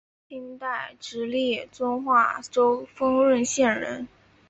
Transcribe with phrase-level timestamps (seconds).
[0.29, 4.07] 清代直隶遵化州丰润县人。